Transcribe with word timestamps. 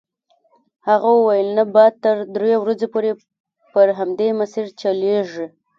هغه 0.87 1.09
وویل 1.17 1.49
نه 1.57 1.63
باد 1.73 1.93
تر 2.03 2.15
دریو 2.35 2.57
ورځو 2.61 2.87
پورې 2.93 3.11
پر 3.71 3.87
همدې 3.99 4.29
مسیر 4.39 4.65
چلیږي. 4.81 5.45